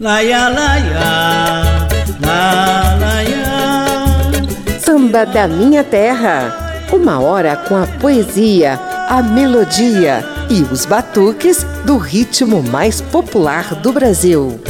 Laia, 0.00 0.48
laia, 0.48 1.88
la, 2.20 2.96
laia. 3.00 4.78
Samba 4.78 5.26
da 5.26 5.48
Minha 5.48 5.82
Terra. 5.82 6.86
Uma 6.92 7.18
hora 7.18 7.56
com 7.56 7.74
a 7.74 7.84
poesia, 7.84 8.74
a 9.08 9.20
melodia 9.20 10.24
e 10.48 10.62
os 10.72 10.86
batuques 10.86 11.66
do 11.84 11.98
ritmo 11.98 12.62
mais 12.62 13.00
popular 13.00 13.74
do 13.74 13.92
Brasil. 13.92 14.60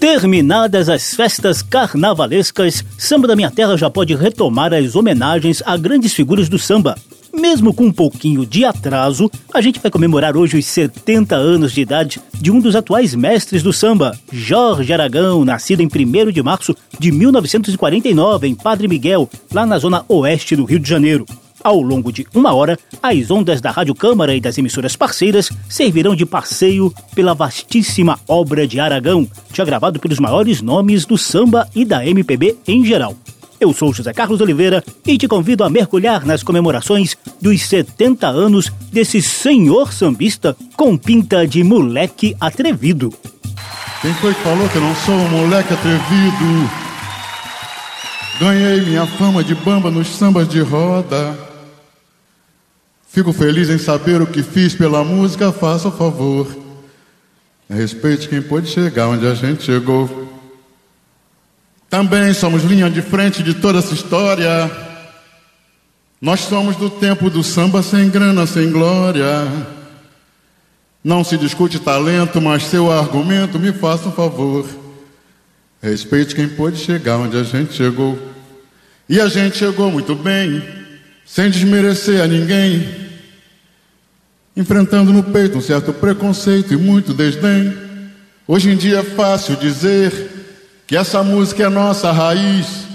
Terminadas 0.00 0.88
as 0.88 1.14
festas 1.14 1.60
carnavalescas, 1.60 2.82
Samba 2.96 3.28
da 3.28 3.36
Minha 3.36 3.50
Terra 3.50 3.76
já 3.76 3.90
pode 3.90 4.14
retomar 4.14 4.72
as 4.72 4.96
homenagens 4.96 5.62
a 5.66 5.76
grandes 5.76 6.14
figuras 6.14 6.48
do 6.48 6.58
samba. 6.58 6.96
Mesmo 7.32 7.72
com 7.72 7.86
um 7.86 7.92
pouquinho 7.92 8.44
de 8.44 8.62
atraso, 8.64 9.30
a 9.54 9.60
gente 9.62 9.80
vai 9.80 9.90
comemorar 9.90 10.36
hoje 10.36 10.58
os 10.58 10.66
70 10.66 11.34
anos 11.34 11.72
de 11.72 11.80
idade 11.80 12.20
de 12.34 12.50
um 12.50 12.60
dos 12.60 12.76
atuais 12.76 13.14
mestres 13.14 13.62
do 13.62 13.72
samba, 13.72 14.18
Jorge 14.30 14.92
Aragão, 14.92 15.42
nascido 15.44 15.80
em 15.80 15.86
1 15.86 16.30
de 16.30 16.42
março 16.42 16.76
de 16.98 17.10
1949 17.10 18.46
em 18.46 18.54
Padre 18.54 18.86
Miguel, 18.86 19.30
lá 19.50 19.64
na 19.64 19.78
zona 19.78 20.04
oeste 20.08 20.54
do 20.54 20.64
Rio 20.64 20.78
de 20.78 20.88
Janeiro. 20.88 21.24
Ao 21.64 21.80
longo 21.80 22.12
de 22.12 22.26
uma 22.34 22.52
hora, 22.52 22.78
as 23.02 23.30
ondas 23.30 23.60
da 23.60 23.70
Rádio 23.70 23.94
Câmara 23.94 24.34
e 24.34 24.40
das 24.40 24.58
emissoras 24.58 24.96
parceiras 24.96 25.48
servirão 25.68 26.14
de 26.14 26.26
passeio 26.26 26.92
pela 27.14 27.34
vastíssima 27.34 28.18
obra 28.28 28.66
de 28.66 28.78
Aragão, 28.78 29.26
já 29.54 29.64
gravado 29.64 30.00
pelos 30.00 30.18
maiores 30.18 30.60
nomes 30.60 31.06
do 31.06 31.16
samba 31.16 31.68
e 31.74 31.84
da 31.84 32.04
MPB 32.04 32.56
em 32.66 32.84
geral. 32.84 33.16
Eu 33.62 33.72
sou 33.72 33.94
José 33.94 34.12
Carlos 34.12 34.40
Oliveira 34.40 34.82
e 35.06 35.16
te 35.16 35.28
convido 35.28 35.62
a 35.62 35.70
mergulhar 35.70 36.26
nas 36.26 36.42
comemorações 36.42 37.16
dos 37.40 37.62
70 37.62 38.26
anos 38.26 38.72
desse 38.90 39.22
senhor 39.22 39.92
sambista 39.92 40.56
com 40.76 40.98
pinta 40.98 41.46
de 41.46 41.62
moleque 41.62 42.36
atrevido. 42.40 43.14
Quem 44.00 44.12
foi 44.14 44.34
que 44.34 44.40
falou 44.40 44.68
que 44.68 44.74
eu 44.74 44.80
não 44.82 44.96
sou 44.96 45.14
um 45.14 45.28
moleque 45.28 45.72
atrevido? 45.72 46.70
Ganhei 48.40 48.80
minha 48.80 49.06
fama 49.06 49.44
de 49.44 49.54
bamba 49.54 49.92
nos 49.92 50.08
sambas 50.08 50.48
de 50.48 50.58
roda. 50.58 51.38
Fico 53.06 53.32
feliz 53.32 53.70
em 53.70 53.78
saber 53.78 54.20
o 54.20 54.26
que 54.26 54.42
fiz 54.42 54.74
pela 54.74 55.04
música, 55.04 55.52
faça 55.52 55.86
o 55.86 55.92
favor. 55.92 56.48
Respeite 57.70 58.28
quem 58.28 58.42
pôde 58.42 58.66
chegar 58.66 59.06
onde 59.06 59.24
a 59.24 59.34
gente 59.34 59.62
chegou. 59.62 60.31
Também 61.92 62.32
somos 62.32 62.64
linha 62.64 62.88
de 62.88 63.02
frente 63.02 63.42
de 63.42 63.52
toda 63.52 63.80
essa 63.80 63.92
história. 63.92 64.48
Nós 66.22 66.40
somos 66.40 66.74
do 66.74 66.88
tempo 66.88 67.28
do 67.28 67.42
samba 67.42 67.82
sem 67.82 68.08
grana, 68.08 68.46
sem 68.46 68.70
glória. 68.70 69.26
Não 71.04 71.22
se 71.22 71.36
discute 71.36 71.78
talento, 71.78 72.40
mas 72.40 72.62
seu 72.62 72.90
argumento 72.90 73.58
me 73.58 73.74
faça 73.74 74.08
um 74.08 74.12
favor. 74.12 74.66
Respeite 75.82 76.34
quem 76.34 76.48
pôde 76.48 76.78
chegar 76.78 77.18
onde 77.18 77.36
a 77.36 77.42
gente 77.42 77.74
chegou. 77.74 78.18
E 79.06 79.20
a 79.20 79.28
gente 79.28 79.58
chegou 79.58 79.90
muito 79.90 80.14
bem, 80.14 80.62
sem 81.26 81.50
desmerecer 81.50 82.22
a 82.22 82.26
ninguém. 82.26 82.88
Enfrentando 84.56 85.12
no 85.12 85.24
peito 85.24 85.58
um 85.58 85.60
certo 85.60 85.92
preconceito 85.92 86.72
e 86.72 86.76
muito 86.78 87.12
desdém. 87.12 87.76
Hoje 88.48 88.70
em 88.70 88.76
dia 88.78 89.00
é 89.00 89.02
fácil 89.02 89.56
dizer 89.56 90.41
que 90.86 90.96
essa 90.96 91.22
música 91.22 91.64
é 91.64 91.68
nossa 91.68 92.12
raiz. 92.12 92.86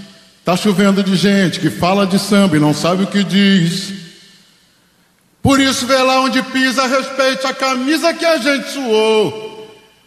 Tá 0.44 0.56
chovendo 0.56 1.04
de 1.04 1.16
gente 1.16 1.60
que 1.60 1.70
fala 1.70 2.08
de 2.08 2.18
samba 2.18 2.56
e 2.56 2.60
não 2.60 2.74
sabe 2.74 3.04
o 3.04 3.08
que 3.08 3.24
diz. 3.24 3.94
Por 5.42 5.60
isso, 5.60 5.86
vê 5.86 5.98
lá 5.98 6.22
onde 6.22 6.42
pisa, 6.42 6.88
respeite 6.88 7.46
a 7.46 7.54
camisa 7.54 8.14
que 8.14 8.26
a 8.26 8.38
gente 8.38 8.70
suou. 8.70 9.48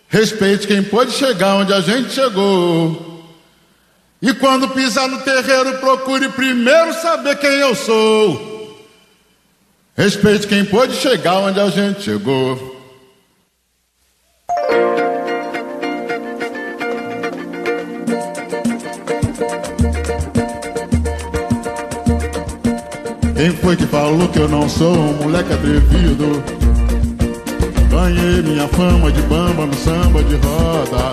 Respeite 0.08 0.66
quem 0.66 0.82
pôde 0.82 1.12
chegar 1.12 1.56
onde 1.56 1.72
a 1.72 1.80
gente 1.80 2.12
chegou. 2.12 3.24
E 4.20 4.34
quando 4.34 4.68
pisar 4.70 5.08
no 5.08 5.18
terreiro, 5.18 5.78
procure 5.78 6.28
primeiro 6.30 6.92
saber 6.94 7.36
quem 7.36 7.50
eu 7.50 7.74
sou. 7.74 8.86
Respeite 9.96 10.46
quem 10.46 10.64
pôde 10.64 10.96
chegar 10.96 11.38
onde 11.38 11.60
a 11.60 11.68
gente 11.68 12.02
chegou. 12.02 12.79
Quem 23.40 23.52
foi 23.52 23.74
que 23.74 23.86
falou 23.86 24.28
que 24.28 24.38
eu 24.38 24.46
não 24.50 24.68
sou 24.68 24.94
um 24.94 25.14
moleque 25.14 25.50
atrevido? 25.50 26.42
Ganhei 27.88 28.42
minha 28.42 28.68
fama 28.68 29.10
de 29.10 29.22
bamba 29.22 29.64
no 29.64 29.74
samba 29.76 30.22
de 30.24 30.34
roda. 30.34 31.10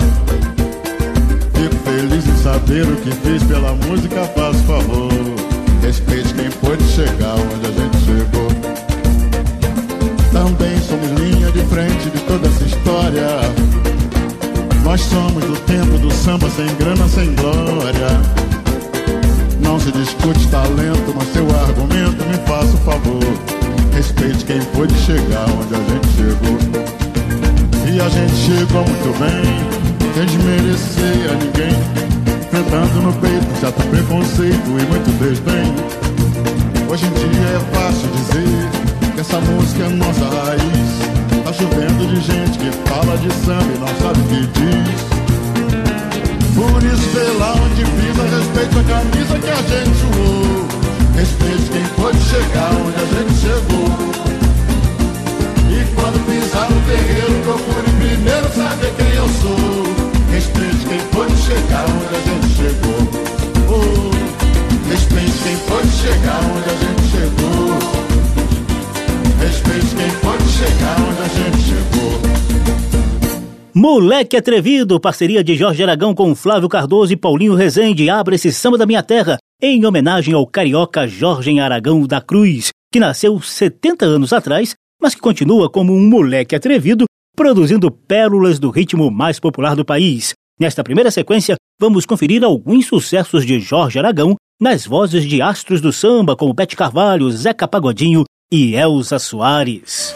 Fico 1.53 1.75
feliz 1.85 2.27
em 2.27 2.43
saber 2.43 2.83
o 2.83 2.97
que 2.97 3.11
fiz 3.11 3.41
pela 3.43 3.73
música, 3.75 4.25
faz 4.35 4.59
favor. 4.63 5.09
Respeite 5.81 6.33
quem 6.33 6.51
pôde 6.51 6.83
chegar 6.89 7.35
onde 7.35 7.65
a 7.65 7.71
gente 7.71 7.97
chegou. 8.03 8.49
Também 10.33 10.77
somos 10.81 11.09
linha 11.21 11.49
de 11.49 11.61
frente 11.67 12.09
de 12.09 12.19
toda 12.23 12.45
essa 12.45 12.65
história. 12.65 13.39
Nós 14.83 14.99
somos 14.99 15.45
do 15.45 15.55
tempo 15.61 15.97
do 15.97 16.11
samba 16.11 16.49
sem 16.49 16.67
grana, 16.75 17.07
sem 17.07 17.33
glória. 17.35 18.56
Não 19.67 19.77
se 19.77 19.91
discute 19.91 20.47
talento, 20.47 21.13
mas 21.13 21.27
seu 21.33 21.45
argumento 21.59 22.23
me 22.25 22.37
faça 22.47 22.73
o 22.73 22.77
favor. 22.77 23.21
Respeite 23.93 24.45
quem 24.45 24.61
pôde 24.67 24.93
chegar 24.97 25.45
onde 25.59 25.75
a 25.75 25.79
gente 25.89 26.07
chegou. 26.15 26.57
E 27.85 27.99
a 27.99 28.07
gente 28.07 28.33
chegou 28.33 28.85
muito 28.85 29.19
bem, 29.19 29.43
sem 30.15 30.25
desmerecer 30.25 31.31
a 31.31 31.33
ninguém. 31.33 31.75
Enfrentando 32.45 33.01
no 33.01 33.13
peito 33.15 33.59
certo 33.59 33.83
preconceito 33.89 34.67
e 34.69 34.85
muito 34.87 35.11
desdém. 35.19 35.75
Hoje 36.89 37.05
em 37.05 37.11
dia 37.11 37.49
é 37.49 37.75
fácil 37.75 38.07
dizer 38.15 39.13
que 39.15 39.19
essa 39.19 39.39
música 39.41 39.83
é 39.83 39.89
nossa 39.89 40.29
raiz. 40.29 41.43
Tá 41.43 41.51
chovendo 41.51 42.07
de 42.07 42.21
gente 42.21 42.57
que 42.57 42.71
fala 42.87 43.17
de 43.17 43.29
samba 43.43 43.65
e 43.75 43.79
não 43.79 43.87
sabe 43.99 44.21
o 44.21 44.23
que 44.29 44.47
diz. 44.47 45.16
Por 46.57 47.37
lá 47.37 47.53
onde 47.53 47.85
pisa, 47.85 48.23
respeita 48.23 48.79
a 48.79 48.83
camisa 48.83 49.37
que 49.37 49.47
a 49.47 49.61
gente 49.61 49.95
suou. 49.99 50.67
Respeite 51.13 51.69
quem 51.69 51.85
pôde 51.95 52.19
chegar 52.19 52.71
onde 52.73 52.97
a 52.97 53.05
gente 53.13 53.33
chegou. 53.39 53.89
E 55.69 55.85
quando 55.93 56.17
pisar 56.25 56.67
no 56.71 56.81
terreiro, 56.81 57.43
procure 57.43 57.91
primeiro 57.99 58.47
saber 58.55 58.91
quem 58.97 59.13
eu 59.13 59.29
sou. 59.39 59.83
Respeite 60.31 60.85
quem 60.87 61.06
Moleque 73.89 74.35
Atrevido, 74.35 74.99
parceria 74.99 75.41
de 75.41 75.55
Jorge 75.55 75.81
Aragão 75.81 76.13
com 76.13 76.35
Flávio 76.35 76.67
Cardoso 76.67 77.13
e 77.13 77.15
Paulinho 77.15 77.55
Rezende, 77.55 78.09
abre 78.09 78.35
esse 78.35 78.51
samba 78.51 78.77
da 78.77 78.85
minha 78.85 79.01
terra 79.01 79.37
em 79.61 79.85
homenagem 79.85 80.33
ao 80.33 80.45
carioca 80.45 81.07
Jorge 81.07 81.57
Aragão 81.57 82.05
da 82.05 82.19
Cruz, 82.19 82.71
que 82.91 82.99
nasceu 82.99 83.41
70 83.41 84.03
anos 84.03 84.33
atrás, 84.33 84.75
mas 85.01 85.15
que 85.15 85.21
continua 85.21 85.69
como 85.69 85.93
um 85.93 86.05
moleque 86.05 86.53
atrevido, 86.53 87.05
produzindo 87.33 87.89
pérolas 87.89 88.59
do 88.59 88.69
ritmo 88.69 89.09
mais 89.09 89.39
popular 89.39 89.73
do 89.73 89.85
país. 89.85 90.33
Nesta 90.59 90.83
primeira 90.83 91.09
sequência, 91.09 91.55
vamos 91.79 92.05
conferir 92.05 92.43
alguns 92.43 92.87
sucessos 92.87 93.45
de 93.45 93.57
Jorge 93.57 93.97
Aragão 93.97 94.35
nas 94.59 94.85
vozes 94.85 95.23
de 95.23 95.41
astros 95.41 95.79
do 95.79 95.93
samba 95.93 96.35
como 96.35 96.53
Bete 96.53 96.75
Carvalho, 96.75 97.31
Zeca 97.31 97.65
Pagodinho 97.65 98.25
e 98.51 98.75
Elza 98.75 99.17
Soares. 99.17 100.13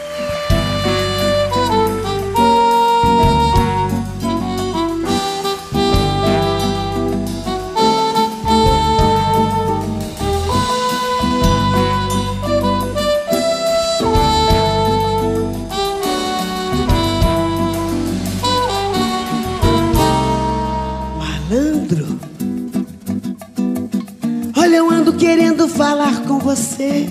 Querendo 25.62 25.68
falar 25.68 26.22
com 26.22 26.38
você. 26.38 27.06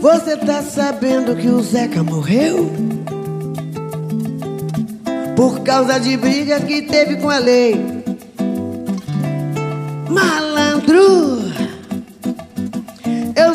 Você 0.00 0.36
tá 0.36 0.62
sabendo 0.62 1.36
que 1.36 1.48
o 1.48 1.62
Zeca 1.62 2.02
morreu? 2.02 2.70
Por 5.36 5.60
causa 5.60 5.98
de 5.98 6.16
briga 6.16 6.60
que 6.60 6.82
teve 6.82 7.16
com 7.16 7.28
a 7.28 7.38
lei. 7.38 7.84
Malandro, 10.08 11.42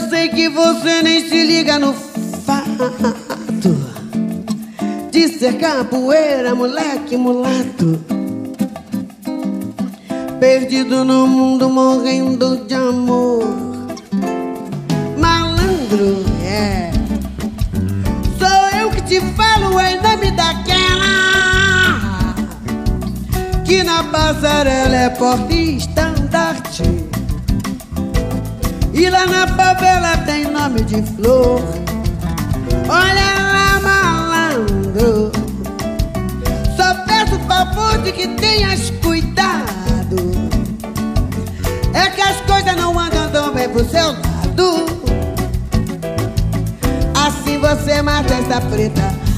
sei 0.09 0.29
que 0.29 0.49
você 0.49 1.01
nem 1.03 1.27
se 1.27 1.43
liga 1.43 1.79
no 1.79 1.93
fato 1.93 2.91
de 5.11 5.27
ser 5.27 5.57
capoeira, 5.57 6.55
moleque 6.55 7.17
mulato. 7.17 8.18
Perdido 10.39 11.03
no 11.03 11.27
mundo, 11.27 11.69
morrendo 11.69 12.65
de 12.65 12.73
amor. 12.73 13.43
Malandro, 15.17 16.23
é. 16.43 16.91
Sou 18.39 18.79
eu 18.79 18.89
que 18.89 19.01
te 19.01 19.19
falo 19.35 19.79
em 19.81 20.01
nome 20.01 20.31
daquela 20.31 21.19
que 23.65 23.83
na 23.83 24.03
passarela 24.03 24.95
é 24.95 25.09
porta 25.09 25.53
estandarte. 25.53 26.83
E 28.93 29.09
lá 29.09 29.27
na 29.27 29.45
favela 29.45 30.17
tem 30.25 30.45
nome 30.45 30.81
de 30.81 31.03
flor. 31.03 31.61
Olha 32.87 33.28
coisas 42.69 42.75
não 42.75 42.99
andam 42.99 43.29
tão 43.31 43.53
bem 43.53 43.69
pro 43.69 43.83
seu 43.85 44.07
lado. 44.07 44.85
Assim 47.15 47.57
você 47.59 48.01
mata 48.01 48.33
essa 48.33 48.61
preta. 48.61 49.28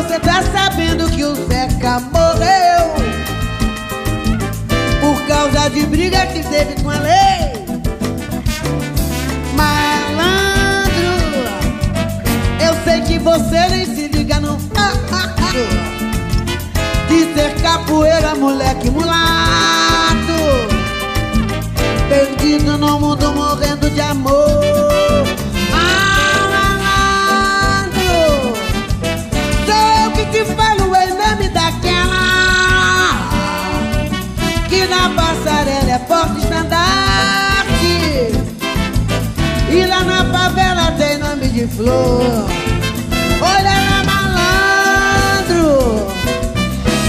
Você 0.00 0.18
tá 0.18 0.42
sabendo 0.42 1.10
que 1.10 1.22
o 1.22 1.34
Zeca 1.34 2.00
morreu 2.00 2.94
por 4.98 5.26
causa 5.26 5.68
de 5.68 5.84
briga 5.84 6.24
que 6.24 6.42
teve 6.42 6.82
com 6.82 6.88
a 6.88 6.98
lei. 6.98 7.52
Malandro, 9.54 10.94
eu 12.64 12.82
sei 12.82 13.02
que 13.02 13.18
você 13.18 13.68
nem 13.68 13.84
se 13.84 14.08
liga 14.08 14.40
fato 14.40 15.52
de 17.06 17.34
ser 17.34 17.54
capoeira, 17.60 18.34
moleque 18.36 18.90
mulato. 18.90 19.20
Perdido 22.08 22.78
no 22.78 22.98
mundo, 22.98 23.32
morrendo 23.32 23.90
de 23.90 24.00
amor. 24.00 24.99
Te 30.30 30.44
falo 30.44 30.94
em 30.94 31.08
nome 31.08 31.48
daquela 31.48 32.20
que 34.68 34.86
na 34.86 35.10
passarela 35.10 35.90
é 35.90 35.98
porta 35.98 36.38
estandarte. 36.38 37.90
E 39.68 39.86
lá 39.86 40.04
na 40.04 40.24
favela 40.26 40.92
tem 40.92 41.18
nome 41.18 41.48
de 41.48 41.66
flor. 41.66 42.48
Olha 43.42 43.76
lá, 43.88 44.04
malandro, 44.04 45.68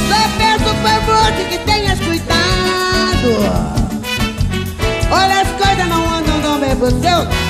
só 0.07 0.21
peço 0.37 0.73
favor 0.81 1.31
de 1.33 1.43
que 1.45 1.57
tenhas 1.59 1.99
cuidado. 1.99 3.31
Olha, 5.11 5.41
as 5.41 5.49
coisas 5.49 5.87
não 5.87 6.09
andam 6.09 6.41
tão 6.41 6.59
bem 6.59 6.75
pro 6.75 6.89
seu 6.89 7.40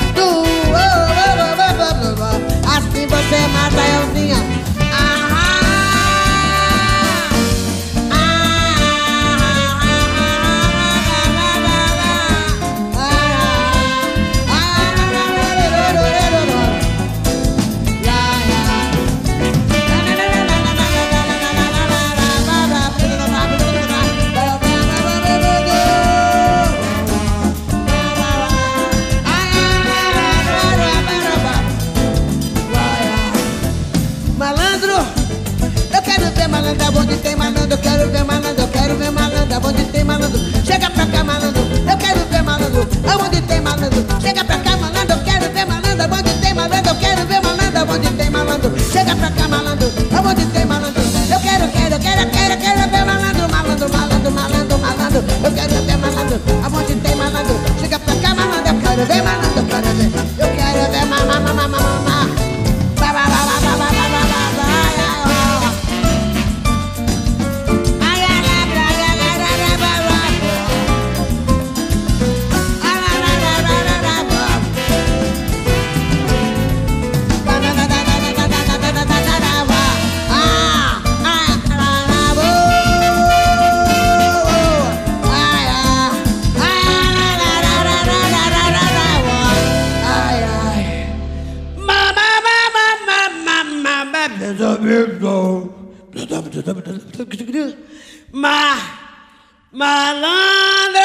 malandro! 100.21 101.01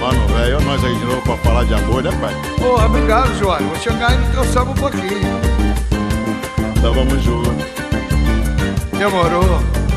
Mano, 0.00 0.26
velho, 0.28 0.60
nós 0.62 0.84
aí 0.84 0.94
de 0.94 1.04
novo 1.04 1.22
pra 1.22 1.36
falar 1.38 1.64
de 1.64 1.74
amor, 1.74 2.02
né, 2.02 2.10
pai? 2.20 2.34
Porra, 2.58 2.86
obrigado, 2.86 3.38
João. 3.38 3.58
Vou 3.58 3.76
chegar 3.76 4.12
e 4.12 4.32
teu 4.32 4.44
samba 4.44 4.72
um 4.72 4.74
pouquinho. 4.74 5.38
Então 6.76 6.92
vamos 6.92 7.22
juntos. 7.22 7.52
Demorou. 8.98 9.87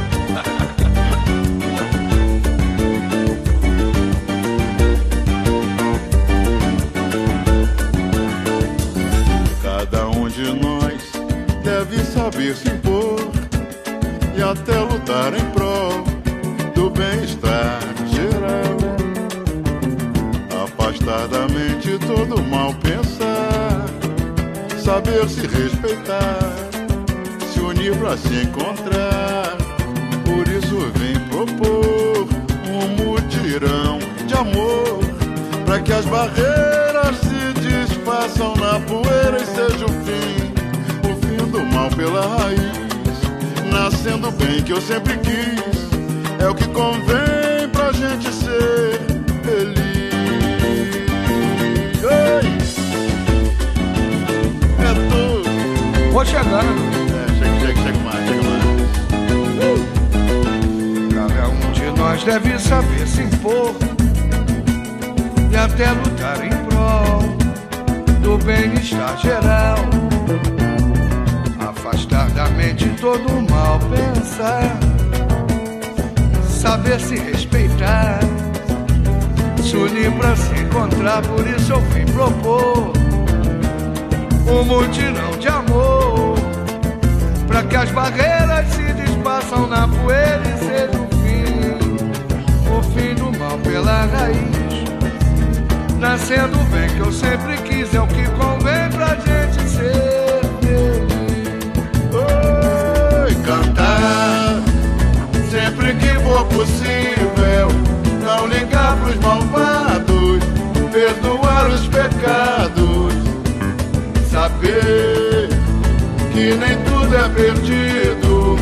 saber 12.31 12.55
se 12.55 12.69
impor 12.69 13.19
e 14.37 14.41
até 14.41 14.79
lutar 14.79 15.33
em 15.33 15.45
prol 15.51 16.03
do 16.73 16.89
bem-estar 16.89 17.79
geral. 18.07 18.77
Afastadamente 20.63 21.97
todo 21.99 22.41
mal 22.43 22.73
pensar, 22.75 23.85
saber 24.81 25.27
se 25.27 25.41
respeitar, 25.41 26.39
se 27.51 27.59
unir 27.59 27.95
para 27.97 28.17
se 28.17 28.43
encontrar. 28.43 29.57
Por 30.23 30.47
isso 30.47 30.91
vem 30.95 31.19
propor 31.27 32.27
um 32.65 32.87
mutirão 33.03 33.99
de 34.25 34.33
amor 34.33 34.99
para 35.65 35.81
que 35.81 35.91
as 35.91 36.05
barreiras 36.05 37.17
se 37.17 37.59
desfaçam 37.59 38.55
na 38.55 38.79
poeira 38.79 39.37
e 39.41 39.45
sejam 39.45 40.00
raiz. 42.21 42.81
Nascendo 43.71 44.31
bem 44.31 44.61
que 44.63 44.73
eu 44.73 44.81
sempre 44.81 45.17
quis, 45.17 45.89
é 46.39 46.47
o 46.49 46.55
que 46.55 46.67
convém 46.69 47.69
pra 47.71 47.91
gente 47.91 48.31
ser 48.33 48.99
feliz. 49.43 49.81
Ei! 52.03 52.51
É 54.79 54.93
tudo. 55.09 56.11
Vou 56.11 56.25
chegando. 56.25 56.73
É, 57.13 57.27
chega, 57.39 57.59
chega, 57.59 57.81
chega 57.81 57.99
mais, 57.99 58.27
chega 58.27 58.43
mais. 58.43 58.61
Cada 61.13 61.47
um 61.49 61.71
de 61.71 61.85
nós 61.99 62.23
deve 62.23 62.59
saber 62.59 63.07
se 63.07 63.21
impor 63.21 63.75
e 65.51 65.55
até 65.55 65.91
lutar 65.91 66.45
em 66.45 66.49
prol 66.69 67.21
do 68.21 68.37
bem-estar 68.43 69.17
geral. 69.17 70.00
Mente 72.57 72.89
todo 72.99 73.27
o 73.27 73.41
mal 73.49 73.79
pensar, 73.79 74.77
saber 76.47 76.99
se 76.99 77.15
respeitar, 77.17 78.19
se 79.63 79.75
unir 79.75 80.11
pra 80.11 80.35
se 80.35 80.53
encontrar. 80.59 81.21
Por 81.23 81.47
isso 81.47 81.73
eu 81.73 81.81
vim 81.81 82.05
propor 82.05 82.93
um 84.47 84.63
mutirão 84.63 85.31
de 85.39 85.47
amor. 85.47 86.35
Pra 87.47 87.63
que 87.63 87.75
as 87.75 87.91
barreiras 87.91 88.67
se 88.69 88.93
desfaçam 88.93 89.67
na 89.67 89.87
poeira 89.87 90.41
e 90.45 90.57
seja 90.59 90.91
o 90.97 91.07
fim, 91.17 91.43
o 92.69 92.83
fim 92.93 93.15
do 93.15 93.37
mal 93.37 93.57
pela 93.57 94.05
raiz. 94.05 94.61
Nascendo 95.99 96.57
bem 96.71 96.89
que 96.89 96.99
eu 96.99 97.11
sempre 97.11 97.57
quis, 97.57 97.93
é 97.93 98.01
o 98.01 98.07
que 98.07 98.23
convém 98.31 98.60
que 106.61 106.67
for 106.67 106.67
possível. 106.67 107.67
Não 108.23 108.47
ligar 108.47 108.97
pros 108.97 109.15
malvados, 109.17 110.43
perdoar 110.91 111.69
os 111.69 111.87
pecados. 111.87 113.13
Saber 114.29 115.49
que 116.31 116.53
nem 116.55 116.77
tudo 116.83 117.15
é 117.15 117.29
perdido. 117.29 118.55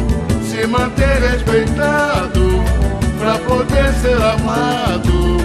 Se 0.44 0.66
manter 0.68 1.22
respeitado 1.22 2.64
pra 3.20 3.38
poder 3.40 3.94
ser 3.96 4.22
amado. 4.22 5.38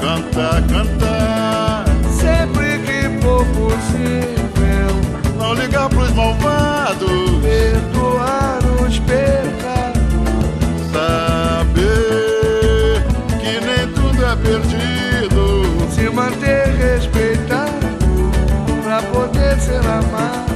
Cantar, 0.00 0.62
cantar. 0.62 1.84
Sempre 2.10 2.78
que 2.78 3.22
for 3.22 3.44
possível, 3.46 4.96
Não 5.38 5.54
ligar 5.54 5.88
pros 5.88 6.10
malvados. 6.14 6.59
Perdido. 14.36 15.90
Se 15.94 16.08
manter 16.10 16.66
respeitado 16.76 17.86
pra 18.82 19.02
poder 19.02 19.58
ser 19.58 19.80
amado. 19.86 20.50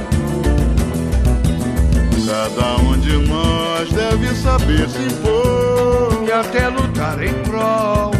Cada 2.25 2.75
um 2.81 2.97
de 2.97 3.17
nós 3.27 3.89
deve 3.91 4.33
saber 4.35 4.89
se 4.89 5.03
impor. 5.03 6.23
e 6.27 6.31
até 6.31 6.67
lutar 6.69 7.21
em 7.21 7.33
prol 7.43 8.11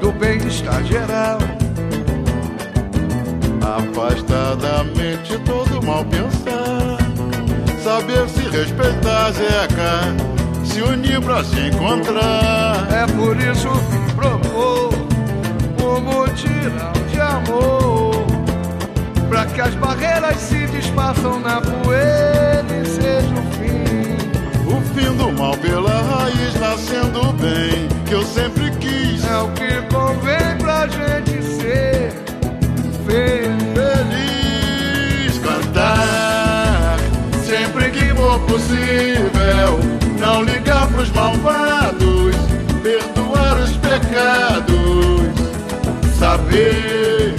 do 0.00 0.12
bem-estar 0.12 0.84
geral. 0.84 1.38
Afastadamente 3.62 5.38
todo 5.44 5.82
mal 5.84 6.04
pensar. 6.04 6.98
Saber 7.82 8.28
se 8.28 8.42
respeitar, 8.48 9.32
Zeca. 9.32 10.14
Se 10.64 10.82
unir 10.82 11.20
pra 11.20 11.42
se 11.42 11.58
encontrar. 11.58 12.86
É 12.92 13.06
por 13.06 13.36
isso 13.36 13.68
um 15.90 16.00
mutirão 16.00 16.92
de 17.10 17.20
amor, 17.20 18.24
pra 19.28 19.46
que 19.46 19.60
as 19.60 19.74
barreiras 19.74 20.36
se 20.36 20.66
desfaçam 20.66 21.40
na 21.40 21.60
poeira 21.60 22.66
e 22.82 22.86
seja 22.86 23.34
o 23.34 23.42
fim. 23.56 23.90
O 24.66 24.80
fim 24.94 25.16
do 25.16 25.32
mal 25.32 25.56
pela 25.56 26.02
raiz, 26.02 26.54
nascendo 26.60 27.32
bem. 27.34 27.88
Que 28.06 28.14
eu 28.14 28.22
sempre 28.22 28.70
quis. 28.72 29.24
É 29.24 29.38
o 29.38 29.48
que 29.50 29.82
convém 29.92 30.56
pra 30.58 30.86
gente 30.86 31.42
ser 31.42 32.12
feliz. 33.06 33.60
feliz 33.74 35.38
cantar 35.38 36.96
sempre 37.44 37.90
que 37.90 38.14
for 38.14 38.38
possível 38.40 39.80
não 40.18 40.42
ligar 40.42 40.86
pros 40.88 41.10
malvados 41.12 42.36
perdoar 42.82 43.56
os 43.58 43.76
pecados 43.76 45.39
saber 46.20 47.34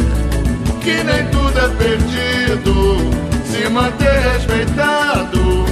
que 0.82 1.04
nem 1.04 1.24
tudo 1.28 1.60
é 1.60 1.70
perdido. 1.78 2.98
Se 3.46 3.70
manter 3.70 4.20
respeitado 4.34 5.66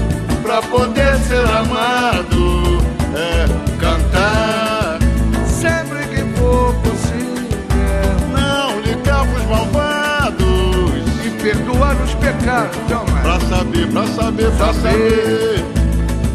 pra 0.44 0.62
poder 0.62 1.18
ser 1.28 1.44
amado. 1.46 2.80
É 3.16 3.48
cantar 3.80 5.00
Sempre 5.48 6.06
que 6.06 6.22
for 6.38 6.74
possível. 6.76 8.16
Não 8.32 8.80
ligar 8.82 9.26
pros 9.26 9.46
malvados. 9.48 10.94
E 11.26 11.30
perdoar 11.42 11.96
os 12.04 12.14
pecados, 12.14 12.78
jamais. 12.88 13.24
Pra 13.24 13.40
saber, 13.40 13.88
pra 13.88 14.06
saber, 14.06 14.52
pra 14.52 14.74
saber 14.74 15.66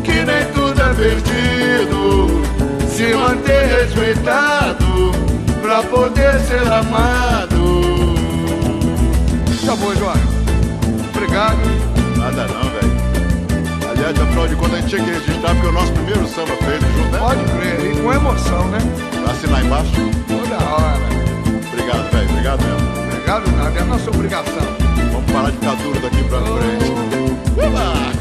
Que 0.03 0.25
nem 0.25 0.45
tudo 0.53 0.83
é 0.83 0.93
perdido. 0.93 2.43
Se 2.89 3.15
manter 3.15 3.65
respeitado 3.67 5.34
Pra 5.65 5.83
poder 5.85 6.39
ser 6.41 6.61
amado 6.71 8.15
Tá 9.65 9.75
bom, 9.75 9.95
João. 9.95 10.13
Obrigado. 11.09 11.57
Nada 12.19 12.47
não, 12.49 12.71
velho 12.71 13.91
Aliás, 13.91 14.21
afinal 14.21 14.47
de 14.47 14.57
contas, 14.57 14.75
a 14.75 14.81
gente 14.83 14.91
tinha 14.91 15.03
que 15.03 15.11
registrar 15.11 15.55
Porque 15.55 15.67
o 15.67 15.73
nosso 15.73 15.93
primeiro 15.93 16.29
samba 16.29 16.55
feito 16.57 16.85
junto, 16.95 17.09
né? 17.13 17.19
Pode 17.19 17.45
crer, 17.45 17.93
e 17.93 18.03
com 18.03 18.13
emoção, 18.13 18.69
né? 18.69 18.79
Assinar 19.31 19.65
embaixo 19.65 19.91
Toda 20.29 20.63
hora. 20.71 21.09
Obrigado, 21.73 22.13
velho, 22.13 22.29
obrigado 22.31 22.63
mesmo 22.63 23.05
Obrigado 23.09 23.51
nada, 23.57 23.79
é 23.79 23.83
a 23.83 23.85
nossa 23.87 24.11
obrigação. 24.11 24.67
Vamos 25.13 25.33
parar 25.33 25.51
de 25.51 25.57
ficar 25.57 25.77
duro 25.77 25.99
daqui 25.99 26.25
pra 26.25 26.41
frente 26.43 26.93
Uba! 27.57 27.95
Dançou! 27.95 28.14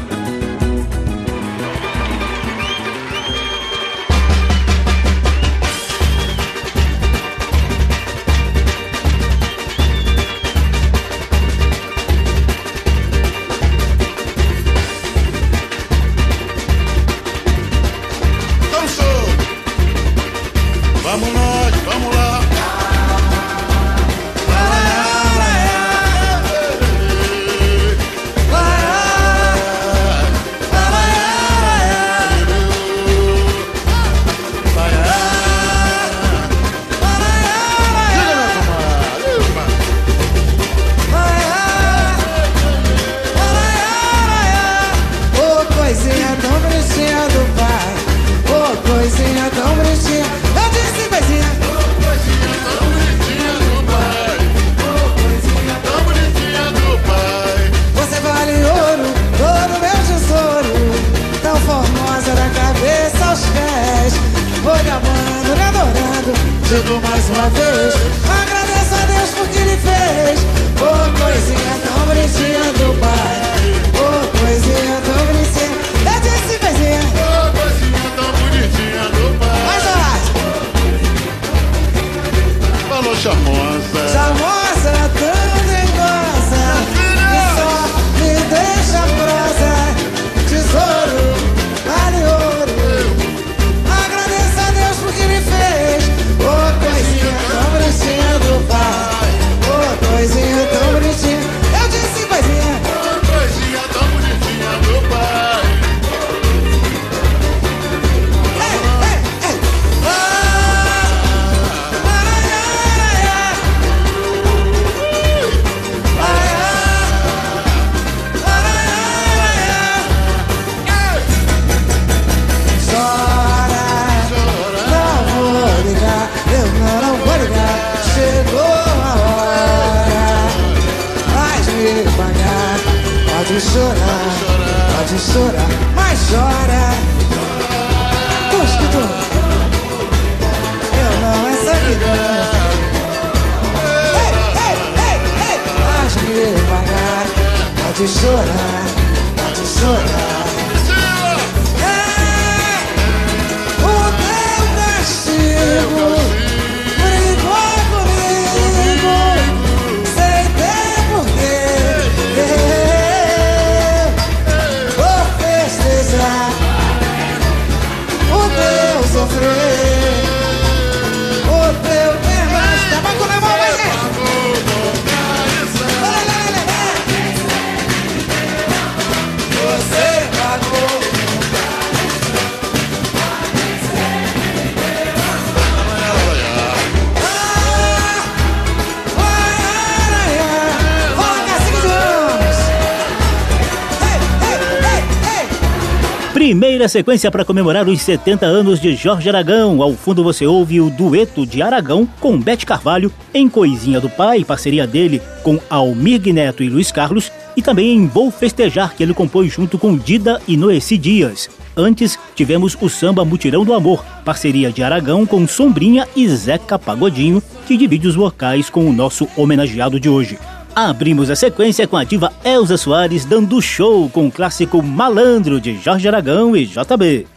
Primeira 196.84 196.98
sequência 196.98 197.30
para 197.30 197.46
comemorar 197.46 197.88
os 197.88 198.02
70 198.02 198.44
anos 198.44 198.78
de 198.78 198.94
Jorge 198.94 199.26
Aragão. 199.26 199.80
Ao 199.80 199.94
fundo 199.94 200.22
você 200.22 200.46
ouve 200.46 200.82
o 200.82 200.90
dueto 200.90 201.46
de 201.46 201.62
Aragão 201.62 202.06
com 202.20 202.38
Bete 202.38 202.66
Carvalho 202.66 203.10
em 203.32 203.48
Coisinha 203.48 203.98
do 204.02 204.10
Pai, 204.10 204.44
parceria 204.44 204.86
dele 204.86 205.22
com 205.42 205.58
Almir 205.70 206.20
Neto 206.30 206.62
e 206.62 206.68
Luiz 206.68 206.92
Carlos, 206.92 207.32
e 207.56 207.62
também 207.62 207.96
em 207.96 208.06
Vou 208.06 208.30
Festejar, 208.30 208.94
que 208.94 209.02
ele 209.02 209.14
compôs 209.14 209.50
junto 209.50 209.78
com 209.78 209.96
Dida 209.96 210.38
e 210.46 210.58
Noeci 210.58 210.98
Dias. 210.98 211.48
Antes, 211.74 212.18
tivemos 212.34 212.76
o 212.78 212.90
samba 212.90 213.24
Mutirão 213.24 213.64
do 213.64 213.72
Amor, 213.72 214.04
parceria 214.22 214.70
de 214.70 214.82
Aragão 214.82 215.24
com 215.24 215.48
Sombrinha 215.48 216.06
e 216.14 216.28
Zeca 216.28 216.78
Pagodinho, 216.78 217.42
que 217.66 217.78
divide 217.78 218.08
os 218.08 218.14
vocais 218.14 218.68
com 218.68 218.86
o 218.86 218.92
nosso 218.92 219.26
homenageado 219.38 219.98
de 219.98 220.10
hoje. 220.10 220.38
Abrimos 220.74 221.30
a 221.30 221.36
sequência 221.36 221.86
com 221.86 221.96
a 221.96 222.02
diva 222.02 222.32
Elza 222.44 222.76
Soares 222.76 223.24
dando 223.24 223.62
show 223.62 224.10
com 224.10 224.26
o 224.26 224.32
clássico 224.32 224.82
Malandro 224.82 225.60
de 225.60 225.76
Jorge 225.76 226.08
Aragão 226.08 226.56
e 226.56 226.66
JB. 226.66 227.28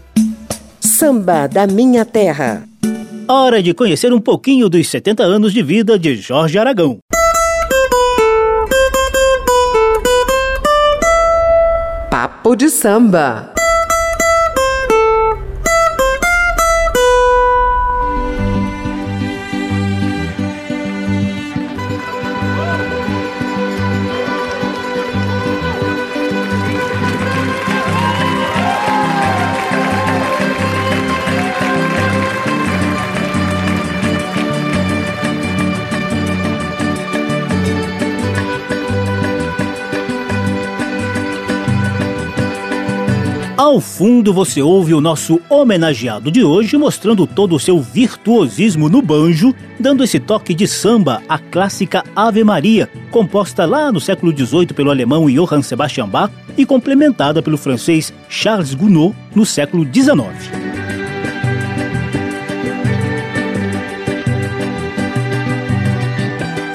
Samba 0.79 1.45
da 1.45 1.67
Minha 1.67 2.03
Terra. 2.03 2.63
Hora 3.27 3.61
de 3.61 3.75
conhecer 3.75 4.11
um 4.11 4.19
pouquinho 4.19 4.67
dos 4.67 4.87
70 4.87 5.21
anos 5.21 5.53
de 5.53 5.61
vida 5.61 5.99
de 5.99 6.15
Jorge 6.15 6.57
Aragão. 6.57 6.97
Papo 12.09 12.55
de 12.55 12.71
samba. 12.71 13.53
Ao 43.57 43.81
fundo 43.81 44.31
você 44.31 44.61
ouve 44.61 44.93
o 44.93 45.01
nosso 45.01 45.41
homenageado 45.49 46.29
de 46.29 46.43
hoje 46.43 46.77
mostrando 46.77 47.25
todo 47.25 47.55
o 47.55 47.59
seu 47.59 47.81
virtuosismo 47.81 48.87
no 48.87 49.01
banjo, 49.01 49.51
dando 49.79 50.03
esse 50.03 50.19
toque 50.19 50.53
de 50.53 50.67
samba 50.67 51.23
à 51.27 51.39
clássica 51.39 52.03
Ave 52.15 52.43
Maria, 52.43 52.87
composta 53.09 53.65
lá 53.65 53.91
no 53.91 53.99
século 53.99 54.31
XVIII 54.31 54.67
pelo 54.67 54.91
alemão 54.91 55.25
Johann 55.25 55.63
Sebastian 55.63 56.07
Bach 56.07 56.31
e 56.55 56.67
complementada 56.67 57.41
pelo 57.41 57.57
francês 57.57 58.13
Charles 58.29 58.75
Gounod 58.75 59.15
no 59.33 59.43
século 59.43 59.83
XIX. 59.91 60.27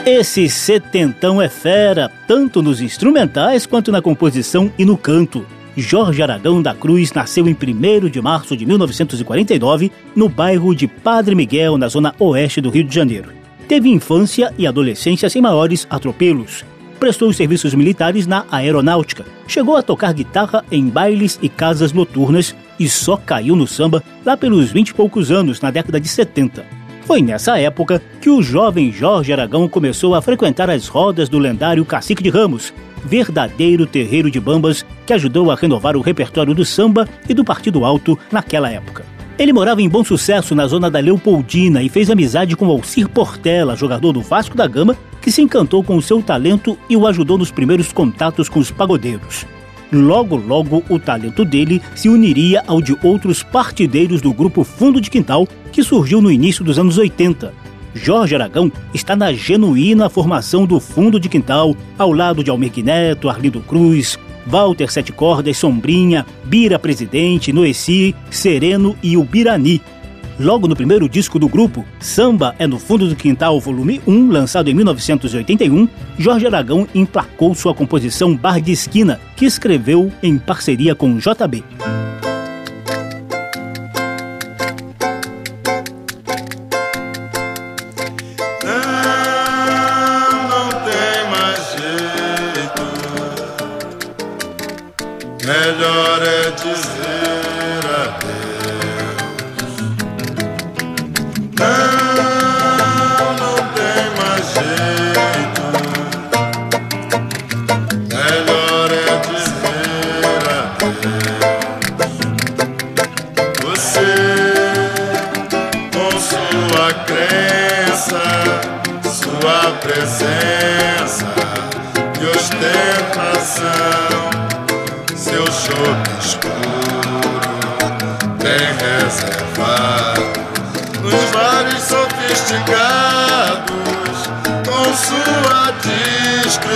Esse 0.04 0.48
setentão 0.48 1.40
é 1.40 1.48
fera, 1.48 2.10
tanto 2.26 2.60
nos 2.60 2.80
instrumentais 2.80 3.66
quanto 3.66 3.92
na 3.92 4.02
composição 4.02 4.68
e 4.76 4.84
no 4.84 4.96
canto. 4.96 5.46
Jorge 5.76 6.22
Aragão 6.22 6.60
da 6.60 6.74
Cruz 6.74 7.12
nasceu 7.12 7.48
em 7.48 7.56
1 7.56 8.08
de 8.10 8.20
março 8.20 8.56
de 8.56 8.66
1949 8.66 9.90
no 10.14 10.28
bairro 10.28 10.74
de 10.74 10.86
Padre 10.86 11.34
Miguel, 11.34 11.78
na 11.78 11.88
zona 11.88 12.14
oeste 12.18 12.60
do 12.60 12.68
Rio 12.68 12.84
de 12.84 12.94
Janeiro. 12.94 13.30
Teve 13.66 13.88
infância 13.88 14.52
e 14.58 14.66
adolescência 14.66 15.30
sem 15.30 15.40
maiores 15.40 15.86
atropelos. 15.88 16.62
Prestou 17.00 17.30
os 17.30 17.36
serviços 17.36 17.74
militares 17.74 18.26
na 18.26 18.44
aeronáutica. 18.50 19.24
Chegou 19.48 19.76
a 19.76 19.82
tocar 19.82 20.12
guitarra 20.12 20.62
em 20.70 20.88
bailes 20.88 21.38
e 21.40 21.48
casas 21.48 21.92
noturnas 21.92 22.54
e 22.78 22.88
só 22.88 23.16
caiu 23.16 23.56
no 23.56 23.66
samba 23.66 24.02
lá 24.24 24.36
pelos 24.36 24.70
vinte 24.70 24.90
e 24.90 24.94
poucos 24.94 25.30
anos, 25.30 25.60
na 25.60 25.70
década 25.70 25.98
de 25.98 26.06
70. 26.06 26.64
Foi 27.06 27.22
nessa 27.22 27.58
época 27.58 28.00
que 28.20 28.30
o 28.30 28.42
jovem 28.42 28.92
Jorge 28.92 29.32
Aragão 29.32 29.66
começou 29.68 30.14
a 30.14 30.22
frequentar 30.22 30.70
as 30.70 30.86
rodas 30.86 31.28
do 31.28 31.38
lendário 31.38 31.84
Cacique 31.84 32.22
de 32.22 32.28
Ramos, 32.28 32.72
verdadeiro 33.04 33.86
terreiro 33.86 34.30
de 34.30 34.40
bambas 34.40 34.84
que 35.06 35.12
ajudou 35.12 35.50
a 35.50 35.54
renovar 35.54 35.96
o 35.96 36.00
repertório 36.00 36.54
do 36.54 36.64
samba 36.64 37.08
e 37.28 37.34
do 37.34 37.44
Partido 37.44 37.84
Alto 37.84 38.18
naquela 38.30 38.70
época. 38.70 39.04
Ele 39.38 39.52
morava 39.52 39.80
em 39.80 39.88
Bom 39.88 40.04
Sucesso, 40.04 40.54
na 40.54 40.66
zona 40.66 40.90
da 40.90 41.00
Leopoldina, 41.00 41.82
e 41.82 41.88
fez 41.88 42.10
amizade 42.10 42.54
com 42.54 42.66
Alcir 42.66 43.08
Portela, 43.08 43.74
jogador 43.74 44.12
do 44.12 44.20
Vasco 44.20 44.56
da 44.56 44.66
Gama, 44.66 44.96
que 45.20 45.32
se 45.32 45.40
encantou 45.40 45.82
com 45.82 45.96
o 45.96 46.02
seu 46.02 46.22
talento 46.22 46.78
e 46.88 46.96
o 46.96 47.06
ajudou 47.06 47.38
nos 47.38 47.50
primeiros 47.50 47.92
contatos 47.92 48.48
com 48.48 48.60
os 48.60 48.70
pagodeiros. 48.70 49.46
Logo, 49.92 50.36
logo, 50.36 50.82
o 50.88 50.98
talento 50.98 51.44
dele 51.44 51.82
se 51.94 52.08
uniria 52.08 52.62
ao 52.66 52.80
de 52.80 52.96
outros 53.02 53.42
partideiros 53.42 54.20
do 54.20 54.32
grupo 54.32 54.64
Fundo 54.64 55.00
de 55.00 55.10
Quintal, 55.10 55.46
que 55.70 55.82
surgiu 55.82 56.20
no 56.20 56.30
início 56.30 56.64
dos 56.64 56.78
anos 56.78 56.96
80. 56.96 57.61
Jorge 57.94 58.34
Aragão 58.34 58.70
está 58.94 59.14
na 59.14 59.32
genuína 59.32 60.08
formação 60.08 60.64
do 60.64 60.80
Fundo 60.80 61.20
de 61.20 61.28
Quintal, 61.28 61.76
ao 61.98 62.12
lado 62.12 62.42
de 62.42 62.50
Almir 62.50 62.72
Neto, 62.82 63.28
Arlindo 63.28 63.60
Cruz, 63.60 64.18
Walter 64.46 64.90
Sete 64.90 65.12
Cordas, 65.12 65.56
Sombrinha, 65.56 66.26
Bira 66.44 66.78
Presidente, 66.78 67.52
Noeci, 67.52 68.14
Sereno 68.30 68.96
e 69.02 69.16
o 69.16 69.24
Birani. 69.24 69.80
Logo 70.40 70.66
no 70.66 70.74
primeiro 70.74 71.08
disco 71.08 71.38
do 71.38 71.48
grupo, 71.48 71.84
Samba 72.00 72.54
é 72.58 72.66
no 72.66 72.78
Fundo 72.78 73.06
do 73.06 73.14
Quintal, 73.14 73.60
volume 73.60 74.00
1, 74.06 74.30
lançado 74.30 74.68
em 74.70 74.74
1981, 74.74 75.86
Jorge 76.18 76.46
Aragão 76.46 76.88
emplacou 76.94 77.54
sua 77.54 77.74
composição 77.74 78.34
Bar 78.34 78.60
de 78.60 78.72
Esquina, 78.72 79.20
que 79.36 79.44
escreveu 79.44 80.10
em 80.22 80.38
parceria 80.38 80.94
com 80.94 81.18
JB. 81.18 81.62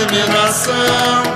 Com 0.05 1.26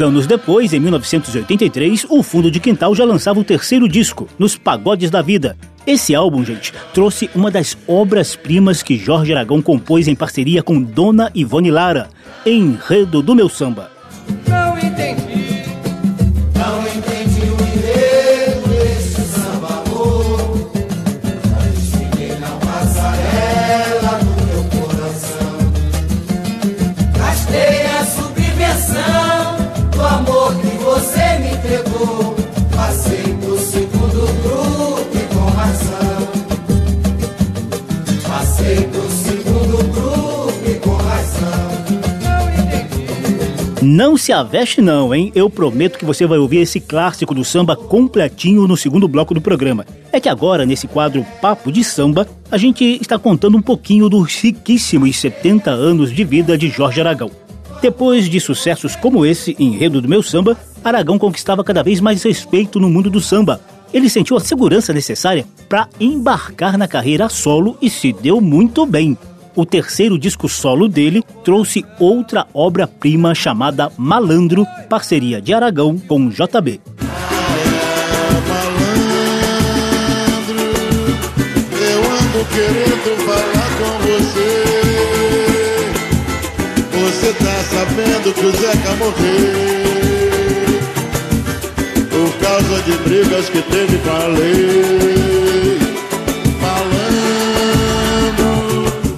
Anos 0.00 0.26
depois, 0.26 0.72
em 0.72 0.80
1983, 0.80 2.06
o 2.08 2.22
Fundo 2.22 2.50
de 2.50 2.60
Quintal 2.60 2.94
já 2.94 3.04
lançava 3.04 3.40
o 3.40 3.44
terceiro 3.44 3.88
disco, 3.88 4.28
Nos 4.38 4.56
Pagodes 4.56 5.10
da 5.10 5.22
Vida. 5.22 5.56
Esse 5.86 6.14
álbum, 6.14 6.44
gente, 6.44 6.72
trouxe 6.92 7.30
uma 7.34 7.50
das 7.50 7.76
obras-primas 7.86 8.82
que 8.82 8.96
Jorge 8.96 9.32
Aragão 9.32 9.62
compôs 9.62 10.06
em 10.06 10.14
parceria 10.14 10.62
com 10.62 10.80
Dona 10.80 11.30
Ivone 11.34 11.70
Lara, 11.70 12.08
Enredo 12.44 13.22
do 13.22 13.34
Meu 13.34 13.48
Samba. 13.48 13.97
Não 43.90 44.18
se 44.18 44.34
aveste 44.34 44.82
não, 44.82 45.14
hein? 45.14 45.32
Eu 45.34 45.48
prometo 45.48 45.98
que 45.98 46.04
você 46.04 46.26
vai 46.26 46.36
ouvir 46.36 46.58
esse 46.58 46.78
clássico 46.78 47.34
do 47.34 47.42
samba 47.42 47.74
completinho 47.74 48.68
no 48.68 48.76
segundo 48.76 49.08
bloco 49.08 49.32
do 49.32 49.40
programa. 49.40 49.86
É 50.12 50.20
que 50.20 50.28
agora, 50.28 50.66
nesse 50.66 50.86
quadro 50.86 51.24
Papo 51.40 51.72
de 51.72 51.82
Samba, 51.82 52.28
a 52.50 52.58
gente 52.58 52.84
está 53.00 53.18
contando 53.18 53.56
um 53.56 53.62
pouquinho 53.62 54.10
dos 54.10 54.34
riquíssimos 54.42 55.16
70 55.16 55.70
anos 55.70 56.12
de 56.12 56.22
vida 56.22 56.58
de 56.58 56.68
Jorge 56.68 57.00
Aragão. 57.00 57.30
Depois 57.80 58.28
de 58.28 58.38
sucessos 58.40 58.94
como 58.94 59.24
esse, 59.24 59.56
Enredo 59.58 60.02
do 60.02 60.08
Meu 60.08 60.22
Samba, 60.22 60.54
Aragão 60.84 61.18
conquistava 61.18 61.64
cada 61.64 61.82
vez 61.82 61.98
mais 61.98 62.22
respeito 62.22 62.78
no 62.78 62.90
mundo 62.90 63.08
do 63.08 63.22
samba. 63.22 63.58
Ele 63.90 64.10
sentiu 64.10 64.36
a 64.36 64.40
segurança 64.40 64.92
necessária 64.92 65.46
para 65.66 65.88
embarcar 65.98 66.76
na 66.76 66.86
carreira 66.86 67.30
solo 67.30 67.74
e 67.80 67.88
se 67.88 68.12
deu 68.12 68.38
muito 68.38 68.84
bem 68.84 69.16
o 69.58 69.66
terceiro 69.66 70.16
disco 70.16 70.48
solo 70.48 70.86
dele 70.88 71.20
trouxe 71.42 71.84
outra 71.98 72.46
obra-prima 72.54 73.34
chamada 73.34 73.90
Malandro, 73.98 74.64
parceria 74.88 75.42
de 75.42 75.52
Aragão 75.52 75.98
com 75.98 76.28
JB. 76.28 76.80
querendo 82.54 83.16
falar 83.26 83.70
com 83.78 83.92
você. 84.06 84.50
Você 86.92 87.32
tá 87.32 87.56
sabendo 87.64 88.32
que 88.32 88.46
o 88.46 88.50
Zeca 88.52 88.92
morreu 88.96 89.68
por 92.10 92.30
causa 92.38 92.82
de 92.82 92.92
brigas 92.98 93.48
que 93.48 93.62
teve 93.62 93.98
com 93.98 94.10
a 94.10 94.26
lei. 94.28 95.27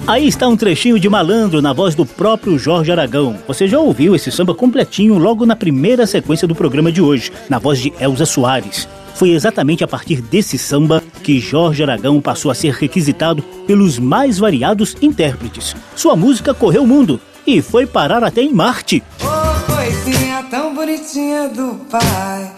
Aí 0.07 0.27
está 0.27 0.47
um 0.47 0.57
trechinho 0.57 0.99
de 0.99 1.07
malandro 1.07 1.61
na 1.61 1.73
voz 1.73 1.93
do 1.93 2.05
próprio 2.05 2.57
Jorge 2.57 2.91
Aragão. 2.91 3.37
Você 3.47 3.67
já 3.67 3.79
ouviu 3.79 4.15
esse 4.15 4.31
samba 4.31 4.53
completinho 4.53 5.17
logo 5.17 5.45
na 5.45 5.55
primeira 5.55 6.07
sequência 6.07 6.47
do 6.47 6.55
programa 6.55 6.91
de 6.91 7.01
hoje, 7.01 7.31
na 7.47 7.59
voz 7.59 7.79
de 7.79 7.93
Elza 7.99 8.25
Soares. 8.25 8.87
Foi 9.13 9.29
exatamente 9.29 9.83
a 9.83 9.87
partir 9.87 10.19
desse 10.19 10.57
samba 10.57 11.03
que 11.23 11.39
Jorge 11.39 11.83
Aragão 11.83 12.19
passou 12.19 12.49
a 12.49 12.55
ser 12.55 12.73
requisitado 12.73 13.43
pelos 13.67 13.99
mais 13.99 14.39
variados 14.39 14.97
intérpretes. 15.01 15.75
Sua 15.95 16.15
música 16.15 16.53
correu 16.53 16.83
o 16.83 16.87
mundo 16.87 17.21
e 17.45 17.61
foi 17.61 17.85
parar 17.85 18.23
até 18.23 18.41
em 18.41 18.51
Marte. 18.51 19.03
Oh, 19.21 19.71
coisinha 19.71 20.43
tão 20.49 20.73
bonitinha 20.73 21.47
do 21.49 21.75
pai. 21.89 22.51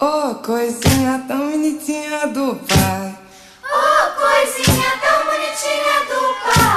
Oh, 0.00 0.34
coisinha 0.36 1.22
tão 1.28 1.50
bonitinha 1.50 2.26
do 2.28 2.56
pai. 2.66 3.14
Oh, 3.62 4.20
coisinha 4.20 4.90
tão 5.02 5.24
bonitinha 5.26 6.00
do 6.08 6.54
pai. 6.54 6.75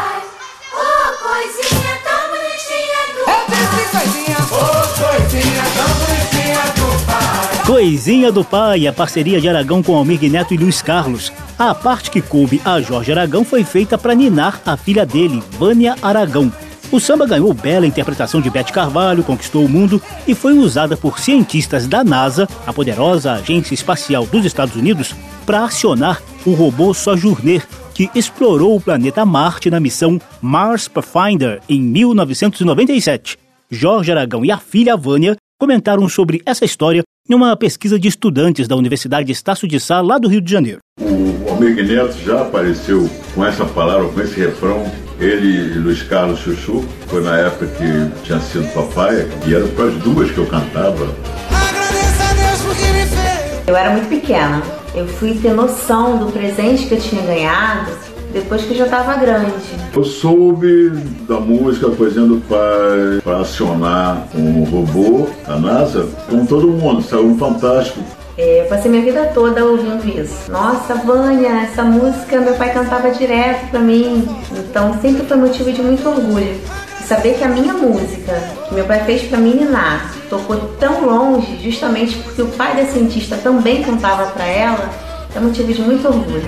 Oh, 1.40 1.42
coisinha 1.42 1.98
tão 2.04 2.28
bonitinha 2.32 3.00
do 3.16 3.22
Eu 3.32 3.46
disse 3.48 3.98
coisinha, 3.98 4.38
oh, 4.52 4.88
coisinha 5.00 5.64
tão 5.74 5.90
bonitinha 5.96 6.64
do 6.76 7.06
pai. 7.06 7.66
Coisinha 7.66 8.32
do 8.32 8.44
Pai, 8.44 8.88
a 8.88 8.92
parceria 8.92 9.40
de 9.40 9.48
Aragão 9.48 9.82
com 9.82 9.96
Almir 9.96 10.22
Neto 10.30 10.54
e 10.54 10.58
Luiz 10.58 10.82
Carlos. 10.82 11.32
A 11.58 11.74
parte 11.74 12.12
que 12.12 12.22
coube 12.22 12.62
a 12.66 12.82
Jorge 12.82 13.14
Aragão 13.14 13.46
foi 13.46 13.64
feita 13.64 13.98
para 13.98 14.14
ninar 14.14 14.60
a 14.66 14.76
filha 14.76 15.06
dele, 15.06 15.42
Vânia 15.52 15.96
Aragão. 16.02 16.52
O 16.92 17.00
samba 17.00 17.26
ganhou 17.26 17.54
bela 17.54 17.88
interpretação 17.88 18.42
de 18.42 18.50
Beth 18.50 18.72
Carvalho, 18.74 19.24
conquistou 19.24 19.64
o 19.64 19.70
mundo 19.70 20.02
e 20.28 20.36
foi 20.36 20.58
usada 20.58 20.98
por 20.98 21.20
cientistas 21.20 21.88
da 21.88 22.04
NASA, 22.04 22.50
a 22.68 22.74
poderosa 22.74 23.34
agência 23.34 23.74
espacial 23.74 24.26
dos 24.26 24.44
Estados 24.44 24.76
Unidos, 24.76 25.16
para 25.46 25.64
acionar 25.64 26.22
o 26.46 26.52
robô 26.52 26.94
Sojourner, 26.94 27.66
que 28.00 28.10
explorou 28.16 28.78
o 28.78 28.80
planeta 28.80 29.26
Marte 29.26 29.70
na 29.70 29.78
missão 29.78 30.22
Mars 30.42 30.88
Pathfinder 30.88 31.60
em 31.68 31.82
1997. 31.82 33.38
Jorge 33.70 34.10
Aragão 34.10 34.46
e 34.46 34.52
a 34.52 34.58
filha 34.58 34.96
Vânia 34.96 35.36
comentaram 35.60 36.08
sobre 36.08 36.42
essa 36.46 36.64
história 36.64 37.04
em 37.30 37.36
uma 37.36 37.58
pesquisa 37.58 38.00
de 38.00 38.08
estudantes 38.08 38.70
da 38.70 38.78
Universidade 38.78 39.30
Estácio 39.34 39.68
de 39.68 39.82
Sá, 39.82 40.00
lá 40.00 40.18
do 40.18 40.30
Rio 40.30 40.40
de 40.40 40.50
Janeiro. 40.50 40.80
O 41.02 41.50
Almir 41.50 41.76
Neto 41.76 42.18
já 42.26 42.42
apareceu 42.44 43.10
com 43.36 43.46
essa 43.46 43.66
palavra, 43.66 44.08
com 44.08 44.22
esse 44.22 44.40
refrão. 44.40 44.90
Ele 45.20 45.74
e 45.74 45.78
Luiz 45.78 46.02
Carlos 46.04 46.40
Chuchu, 46.40 46.86
foi 47.08 47.22
na 47.22 47.38
época 47.38 47.68
que 47.68 48.24
tinha 48.24 48.40
sido 48.40 48.74
papai, 48.74 49.28
e 49.46 49.54
eram 49.54 49.68
para 49.72 49.88
as 49.88 49.96
duas 49.96 50.32
que 50.32 50.38
eu 50.38 50.48
cantava. 50.48 51.14
Agradeça 51.52 52.24
a 52.24 52.34
Deus 52.34 52.62
porque 52.62 52.94
me 52.94 53.06
fez. 53.06 53.68
Eu 53.68 53.76
era 53.76 53.92
muito 53.92 54.08
pequena. 54.08 54.79
Eu 55.00 55.08
fui 55.08 55.34
ter 55.34 55.54
noção 55.54 56.18
do 56.18 56.30
presente 56.30 56.86
que 56.86 56.94
eu 56.94 57.00
tinha 57.00 57.22
ganhado 57.22 57.90
depois 58.34 58.64
que 58.64 58.72
eu 58.72 58.80
já 58.80 58.84
estava 58.84 59.16
grande. 59.16 59.54
Eu 59.96 60.04
soube 60.04 60.90
da 61.26 61.40
música 61.40 61.90
Coisinha 61.92 62.26
do 62.26 62.42
Pai 62.42 63.22
para 63.24 63.38
acionar 63.38 64.28
um 64.36 64.66
robô 64.66 65.30
da 65.48 65.58
NASA 65.58 66.06
com 66.30 66.46
todo 66.46 66.68
mundo, 66.68 67.02
saiu 67.02 67.28
um 67.28 67.38
fantástico. 67.38 68.02
É, 68.38 68.64
eu 68.64 68.66
passei 68.66 68.92
minha 68.92 69.02
vida 69.02 69.32
toda 69.34 69.64
ouvindo 69.64 70.06
isso. 70.06 70.52
Nossa, 70.52 70.96
Vânia, 70.96 71.62
essa 71.62 71.82
música 71.82 72.42
meu 72.42 72.56
pai 72.56 72.74
cantava 72.74 73.10
direto 73.12 73.70
pra 73.72 73.80
mim. 73.80 74.28
Então 74.52 75.00
sempre 75.02 75.26
foi 75.26 75.38
motivo 75.38 75.72
de 75.72 75.82
muito 75.82 76.10
orgulho. 76.10 76.60
E 77.00 77.04
saber 77.04 77.36
que 77.36 77.44
a 77.46 77.48
minha 77.48 77.72
música, 77.72 78.34
que 78.68 78.76
meu 78.76 78.84
pai 78.84 79.06
fez 79.06 79.22
pra 79.22 79.40
ninar, 79.40 80.14
tocou 80.30 80.58
tão 80.80 81.06
longe, 81.06 81.60
justamente 81.64 82.16
porque 82.18 82.42
o 82.42 82.48
pai 82.50 82.76
da 82.76 82.86
cientista 82.86 83.36
também 83.38 83.84
cantava 83.84 84.28
pra 84.32 84.46
ela, 84.46 84.90
é 85.36 85.40
motivo 85.40 85.74
de 85.74 85.82
muito 85.82 86.08
orgulho. 86.08 86.46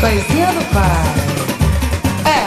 Coisinha 0.00 0.46
do 0.46 0.64
pai. 0.72 1.36
É. 2.24 2.46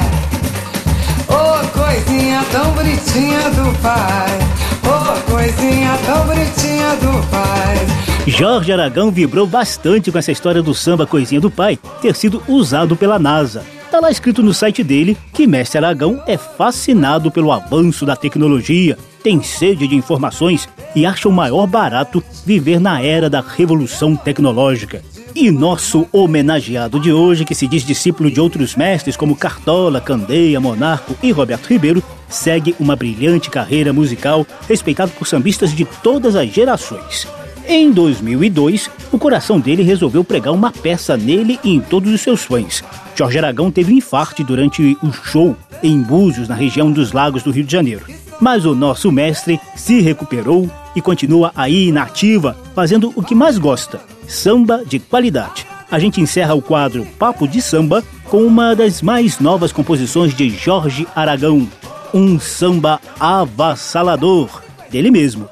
Oh, 1.32 1.68
coisinha 1.78 2.44
tão 2.52 2.72
bonitinha 2.72 3.50
do 3.52 3.82
pai. 3.82 4.40
Oh, 4.84 5.32
coisinha 5.32 5.98
tão 6.06 6.26
bonitinha 6.26 6.96
do 6.96 7.28
pai. 7.30 8.10
Jorge 8.28 8.72
Aragão 8.72 9.12
vibrou 9.12 9.48
bastante 9.48 10.12
com 10.12 10.18
essa 10.18 10.32
história 10.32 10.62
do 10.62 10.74
samba 10.74 11.08
Coisinha 11.08 11.42
do 11.42 11.50
Pai 11.50 11.80
ter 12.02 12.16
sido 12.16 12.44
usado 12.48 12.96
pela 12.96 13.18
NASA. 13.18 13.64
Tá 13.90 14.00
lá 14.00 14.12
escrito 14.12 14.44
no 14.44 14.54
site 14.54 14.84
dele 14.84 15.18
que 15.34 15.48
Mestre 15.48 15.80
Aragão 15.80 16.22
é 16.28 16.38
fascinado 16.38 17.32
pelo 17.32 17.52
avanço 17.52 18.06
da 18.06 18.16
tecnologia, 18.16 18.98
tem 19.24 19.42
sede 19.44 19.88
de 19.88 19.96
informações 19.96 20.68
e 20.96 21.06
acha 21.06 21.28
o 21.28 21.32
maior 21.32 21.68
barato 21.68 22.24
viver 22.46 22.80
na 22.80 23.02
era 23.02 23.30
da 23.30 23.42
revolução 23.42 24.16
tecnológica. 24.16 25.02
E 25.36 25.52
nosso 25.52 26.08
homenageado 26.12 27.00
de 27.00 27.14
hoje, 27.14 27.46
que 27.46 27.54
se 27.54 27.68
diz 27.68 27.84
discípulo 27.84 28.32
de 28.32 28.42
outros 28.42 28.76
mestres 28.76 29.16
como 29.16 29.36
Cartola, 29.36 30.02
Candeia, 30.02 30.60
Monarco 30.60 31.16
e 31.22 31.32
Roberto 31.32 31.68
Ribeiro, 31.68 32.04
segue 32.28 32.76
uma 32.80 32.96
brilhante 32.96 33.50
carreira 33.50 33.94
musical 33.94 34.46
respeitado 34.68 35.12
por 35.12 35.28
sambistas 35.28 35.74
de 35.74 35.86
todas 35.86 36.36
as 36.36 36.50
gerações. 36.50 37.28
Em 37.68 37.92
2002, 37.92 38.90
o 39.12 39.20
coração 39.20 39.60
dele 39.60 39.84
resolveu 39.84 40.24
pregar 40.24 40.54
uma 40.54 40.72
peça 40.72 41.16
nele 41.16 41.60
e 41.64 41.76
em 41.76 41.80
todos 41.80 42.12
os 42.12 42.20
seus 42.20 42.44
fãs. 42.44 42.84
Jorge 43.16 43.38
Aragão 43.38 43.70
teve 43.70 43.94
um 43.94 43.98
infarte 43.98 44.44
durante 44.44 44.98
o 45.04 45.12
show 45.12 45.56
em 45.84 46.02
Búzios, 46.02 46.48
na 46.48 46.56
região 46.56 46.92
dos 46.92 47.12
Lagos 47.12 47.44
do 47.44 47.52
Rio 47.52 47.64
de 47.64 47.72
Janeiro. 47.72 48.06
Mas 48.40 48.66
o 48.66 48.74
nosso 48.74 49.12
mestre 49.12 49.60
se 49.76 50.00
recuperou 50.00 50.70
e 50.96 51.02
continua 51.02 51.52
aí 51.56 51.92
na 51.92 52.04
ativa, 52.04 52.58
fazendo 52.74 53.12
o 53.16 53.24
que 53.24 53.36
mais 53.36 53.58
gosta: 53.58 54.00
samba 54.28 54.84
de 54.86 55.00
qualidade. 55.00 55.66
A 55.92 55.98
gente 55.98 56.22
encerra 56.22 56.54
o 56.54 56.62
quadro 56.62 57.06
Papo 57.18 57.48
de 57.48 57.62
Samba 57.62 58.04
com 58.26 58.44
uma 58.46 58.76
das 58.76 59.02
mais 59.02 59.40
novas 59.40 59.72
composições 59.72 60.36
de 60.36 60.50
Jorge 60.50 61.08
Aragão, 61.16 61.68
um 62.14 62.40
samba 62.40 63.02
avassalador 63.20 64.62
dele 64.92 65.10
mesmo. 65.10 65.50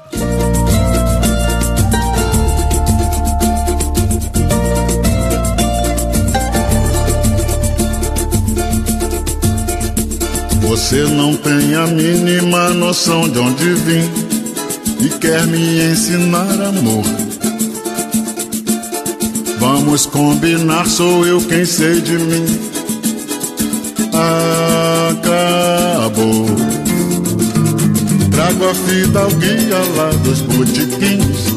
Você 10.78 11.02
não 11.02 11.36
tem 11.36 11.74
a 11.74 11.88
mínima 11.88 12.70
noção 12.70 13.28
de 13.28 13.40
onde 13.40 13.74
vim. 13.74 14.08
e 15.00 15.08
quer 15.18 15.44
me 15.48 15.90
ensinar 15.90 16.48
amor. 16.52 17.04
Vamos 19.58 20.06
combinar, 20.06 20.86
sou 20.86 21.26
eu 21.26 21.40
quem 21.42 21.64
sei 21.66 22.00
de 22.00 22.12
mim. 22.12 22.46
Acabou. 25.18 26.46
Trago 28.30 28.70
a 28.70 28.74
fita 28.74 29.18
ao 29.18 29.30
guia 29.32 29.78
lá 29.96 30.10
dos 30.22 30.40
botiquins. 30.42 31.48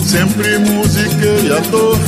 Sempre 0.00 0.58
musiquei 0.58 1.52
a 1.52 1.58
dor. 1.70 1.98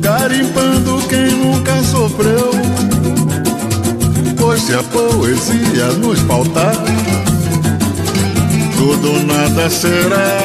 Garimpando 0.00 0.98
quem 1.08 1.30
nunca 1.32 1.82
sofreu. 1.84 2.65
Pois 4.46 4.62
se 4.62 4.74
a 4.74 4.82
poesia 4.84 5.86
nos 5.98 6.20
faltar, 6.20 6.76
tudo 8.76 9.20
nada 9.26 9.68
será. 9.68 10.38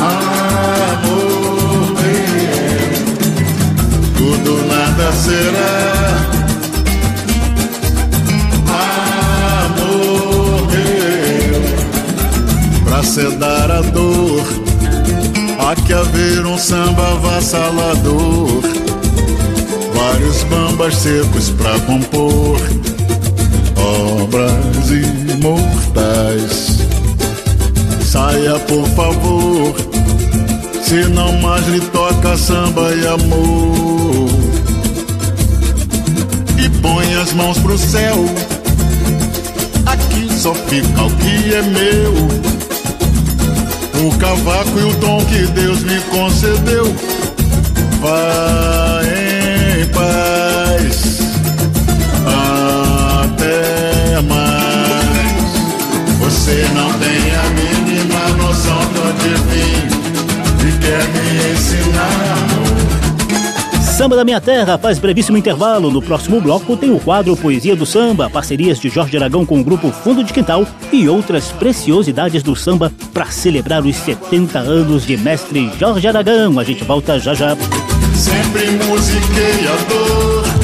Amor 0.00 1.14
tudo 4.16 4.66
nada 4.66 5.12
será. 5.12 5.74
Amor 9.70 10.68
pra 12.84 13.04
sedar 13.04 13.70
a 13.70 13.82
dor, 13.82 14.42
há 15.60 15.76
que 15.76 15.92
haver 15.92 16.44
um 16.44 16.58
samba 16.58 17.12
avassalador. 17.12 18.73
Vários 19.94 20.42
bambas 20.44 20.96
secos 20.96 21.50
pra 21.50 21.78
compor 21.80 22.58
obras 23.84 24.90
imortais. 24.90 26.78
Saia, 28.04 28.58
por 28.60 28.86
favor, 28.90 29.74
se 30.82 31.08
não 31.08 31.32
mais 31.40 31.66
lhe 31.68 31.80
toca 31.80 32.36
samba 32.36 32.94
e 32.94 33.06
amor. 33.06 34.28
E 36.58 36.68
põe 36.80 37.14
as 37.14 37.32
mãos 37.32 37.58
pro 37.58 37.76
céu, 37.76 38.24
aqui 39.86 40.28
só 40.32 40.54
fica 40.54 41.02
o 41.02 41.10
que 41.16 41.54
é 41.54 41.62
meu. 41.62 42.14
O 44.06 44.18
cavaco 44.18 44.78
e 44.78 44.84
o 44.84 44.92
dom 44.94 45.24
que 45.24 45.46
Deus 45.48 45.82
me 45.82 45.98
concedeu. 46.10 46.94
Vai 48.00 49.23
Você 56.44 56.68
não 56.74 56.92
tem 56.98 57.34
a 57.34 57.42
mínima 57.54 58.28
noção 58.36 58.78
do 58.92 59.12
divino 59.14 59.96
e 60.60 60.78
quer 60.78 61.02
me 61.08 61.52
ensinar. 61.54 62.36
Samba 63.80 64.14
da 64.14 64.24
Minha 64.26 64.42
Terra 64.42 64.76
faz 64.76 64.98
brevíssimo 64.98 65.38
intervalo. 65.38 65.90
No 65.90 66.02
próximo 66.02 66.42
bloco 66.42 66.76
tem 66.76 66.90
o 66.90 67.00
quadro 67.00 67.34
Poesia 67.34 67.74
do 67.74 67.86
Samba, 67.86 68.28
parcerias 68.28 68.78
de 68.78 68.90
Jorge 68.90 69.16
Aragão 69.16 69.46
com 69.46 69.58
o 69.58 69.64
grupo 69.64 69.90
Fundo 69.90 70.22
de 70.22 70.34
Quintal 70.34 70.66
e 70.92 71.08
outras 71.08 71.50
preciosidades 71.50 72.42
do 72.42 72.54
samba 72.54 72.92
para 73.14 73.30
celebrar 73.30 73.82
os 73.82 73.96
70 73.96 74.58
anos 74.58 75.06
de 75.06 75.16
mestre 75.16 75.72
Jorge 75.80 76.06
Aragão. 76.06 76.58
A 76.58 76.64
gente 76.64 76.84
volta 76.84 77.18
já 77.18 77.32
já. 77.32 77.56
Sempre 78.14 78.70
musiquei 78.86 79.66
a 79.66 79.76
dor. 79.88 80.63